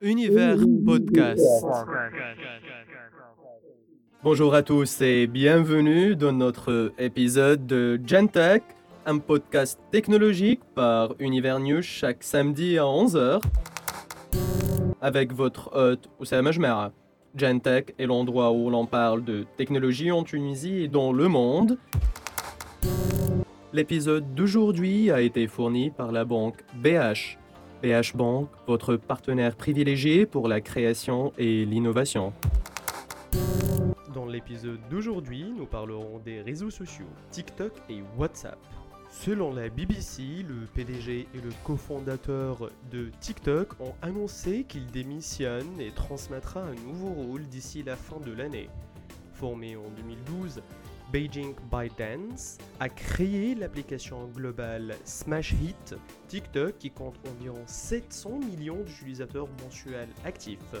[0.00, 1.40] Univers Podcast.
[4.22, 8.62] Bonjour à tous et bienvenue dans notre épisode de Gentech,
[9.06, 13.40] un podcast technologique par Univers News chaque samedi à 11h.
[15.00, 16.92] Avec votre hôte Oussama Jmera.
[17.36, 21.78] Gentech est l'endroit où l'on parle de technologie en Tunisie et dans le monde.
[23.72, 27.38] L'épisode d'aujourd'hui a été fourni par la banque BH.
[27.84, 32.32] BH Bank, votre partenaire privilégié pour la création et l'innovation.
[34.14, 38.56] Dans l'épisode d'aujourd'hui, nous parlerons des réseaux sociaux, TikTok et WhatsApp.
[39.10, 45.90] Selon la BBC, le PDG et le cofondateur de TikTok ont annoncé qu'il démissionne et
[45.90, 48.70] transmettra un nouveau rôle d'ici la fin de l'année.
[49.34, 50.62] Formé en 2012,
[51.12, 55.94] Beijing ByteDance a créé l'application globale Smash Hit
[56.28, 60.74] TikTok qui compte environ 700 millions d'utilisateurs mensuels actifs.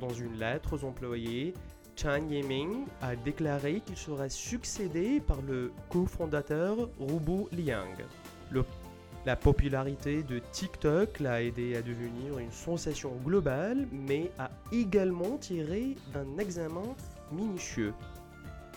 [0.00, 1.54] Dans une lettre aux employés,
[1.96, 7.96] Chan Yiming a déclaré qu'il sera succédé par le cofondateur Rubu Liang.
[9.24, 15.94] la popularité de TikTok l'a aidé à devenir une sensation globale, mais a également tiré
[16.12, 16.96] d'un examen
[17.30, 17.94] minutieux.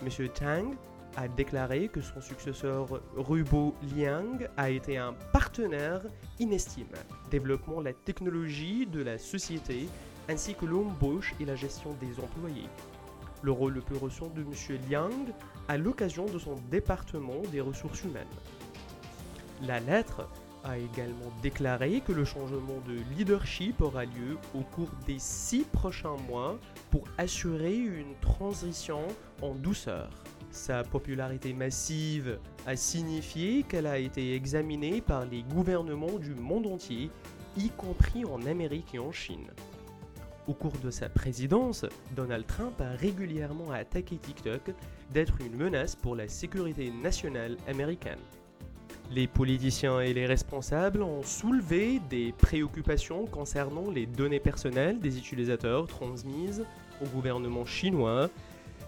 [0.01, 0.29] M.
[0.29, 0.75] Tang
[1.17, 6.01] a déclaré que son successeur Rubo Liang a été un partenaire
[6.39, 6.97] inestimable,
[7.31, 9.87] développant la technologie de la société
[10.27, 12.67] ainsi que l'embauche et la gestion des employés.
[13.41, 14.79] Le rôle le plus récent de M.
[14.89, 15.33] Liang
[15.67, 18.25] à l'occasion de son département des ressources humaines.
[19.61, 20.27] La lettre
[20.65, 26.17] a également déclaré que le changement de leadership aura lieu au cours des six prochains
[26.27, 26.59] mois
[26.91, 29.01] pour assurer une transition
[29.41, 30.09] en douceur.
[30.51, 37.11] Sa popularité massive a signifié qu'elle a été examinée par les gouvernements du monde entier,
[37.57, 39.51] y compris en Amérique et en Chine.
[40.47, 41.85] Au cours de sa présidence,
[42.15, 44.71] Donald Trump a régulièrement attaqué TikTok
[45.11, 48.19] d'être une menace pour la sécurité nationale américaine.
[49.11, 55.87] Les politiciens et les responsables ont soulevé des préoccupations concernant les données personnelles des utilisateurs
[55.87, 56.65] transmises
[57.01, 58.29] au gouvernement chinois.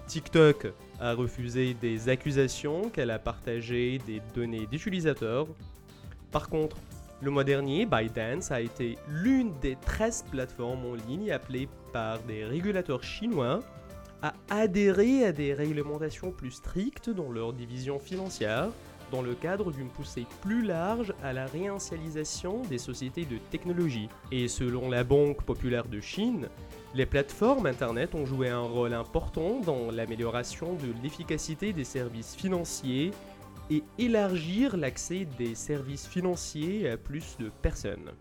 [0.07, 5.47] TikTok a refusé des accusations qu'elle a partagé des données d'utilisateurs.
[6.31, 6.77] Par contre,
[7.21, 12.43] le mois dernier, ByteDance a été l'une des 13 plateformes en ligne appelées par des
[12.43, 13.59] régulateurs chinois
[14.21, 18.69] à adhérer à des réglementations plus strictes dans leur division financière
[19.11, 24.09] dans le cadre d'une poussée plus large à la réinitialisation des sociétés de technologie.
[24.31, 26.47] Et selon la Banque populaire de Chine,
[26.93, 33.11] les plateformes Internet ont joué un rôle important dans l'amélioration de l'efficacité des services financiers
[33.69, 38.11] et élargir l'accès des services financiers à plus de personnes.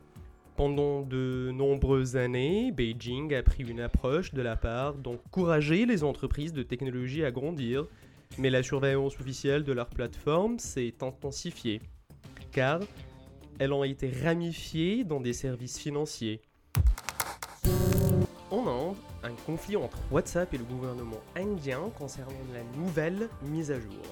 [0.57, 6.55] Pendant de nombreuses années, Beijing a pris une approche de la part d'encourager les entreprises
[6.55, 7.87] de technologie à grandir
[8.39, 11.81] mais la surveillance officielle de leur plateforme s'est intensifiée,
[12.53, 12.81] car
[13.59, 16.41] elles ont été ramifiées dans des services financiers.
[18.51, 23.81] En Inde, un conflit entre WhatsApp et le gouvernement indien concernant la nouvelle mise à
[23.81, 24.03] jour.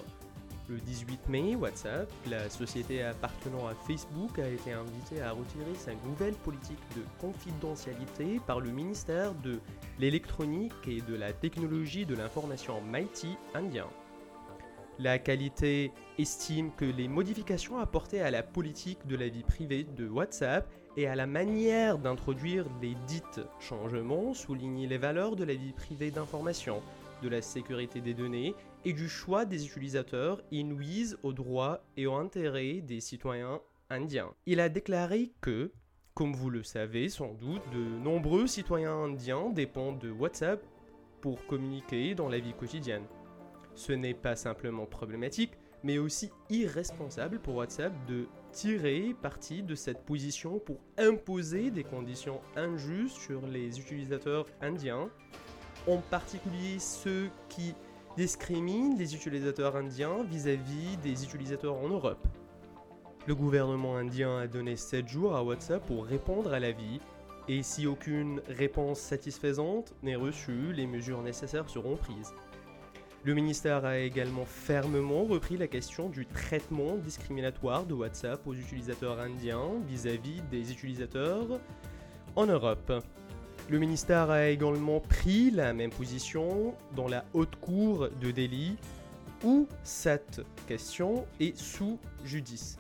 [0.67, 5.93] Le 18 mai, WhatsApp, la société appartenant à Facebook, a été invitée à retirer sa
[6.07, 9.61] nouvelle politique de confidentialité par le ministère de
[9.99, 13.87] l'électronique et de la technologie de l'information MIT indien.
[15.01, 20.09] La qualité estime que les modifications apportées à la politique de la vie privée de
[20.09, 25.73] WhatsApp et à la manière d'introduire les dites changements soulignent les valeurs de la vie
[25.73, 26.81] privée d'information,
[27.23, 32.07] de la sécurité des données et du choix des utilisateurs et nuisent aux droits et
[32.07, 34.33] aux intérêts des citoyens indiens.
[34.47, 35.73] Il a déclaré que,
[36.15, 40.65] comme vous le savez sans doute, de nombreux citoyens indiens dépendent de WhatsApp
[41.21, 43.07] pour communiquer dans la vie quotidienne.
[43.75, 45.53] Ce n'est pas simplement problématique,
[45.83, 52.41] mais aussi irresponsable pour WhatsApp de tirer parti de cette position pour imposer des conditions
[52.57, 55.11] injustes sur les utilisateurs indiens,
[55.87, 57.75] en particulier ceux qui
[58.17, 62.27] discriminent les utilisateurs indiens vis-à-vis des utilisateurs en Europe.
[63.27, 67.01] Le gouvernement indien a donné 7 jours à WhatsApp pour répondre à l'avis,
[67.49, 72.33] et si aucune réponse satisfaisante n'est reçue, les mesures nécessaires seront prises.
[73.27, 79.19] Le ministère a également fermement repris la question du traitement discriminatoire de WhatsApp aux utilisateurs
[79.19, 81.59] indiens vis-à-vis des utilisateurs
[82.37, 82.93] en Europe.
[83.71, 88.77] Le ministère a également pris la même position dans la haute cour de Delhi
[89.43, 92.77] où cette question est sous judice.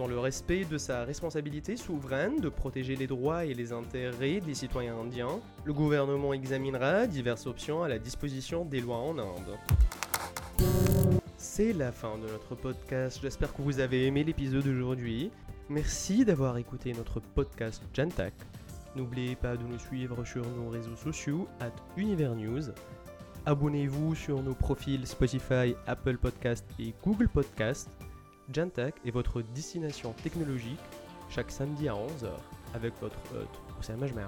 [0.00, 4.54] Dans le respect de sa responsabilité souveraine de protéger les droits et les intérêts des
[4.54, 9.58] citoyens indiens, le gouvernement examinera diverses options à la disposition des lois en Inde.
[11.36, 15.30] C'est la fin de notre podcast, j'espère que vous avez aimé l'épisode d'aujourd'hui.
[15.68, 18.32] Merci d'avoir écouté notre podcast Jantak.
[18.96, 22.72] N'oubliez pas de nous suivre sur nos réseaux sociaux at Univernews.
[23.44, 27.90] Abonnez-vous sur nos profils Spotify, Apple Podcast et Google Podcast.
[28.52, 30.80] Jantak est votre destination technologique
[31.28, 32.30] chaque samedi à 11h
[32.74, 34.26] avec votre hôte Oussama Jmer.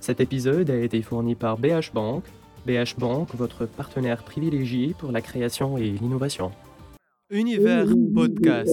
[0.00, 2.24] Cet épisode a été fourni par BH Bank.
[2.66, 6.52] BH Bank, votre partenaire privilégié pour la création et l'innovation.
[7.30, 8.70] Univers Podcast.